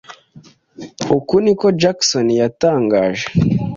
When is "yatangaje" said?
2.41-3.25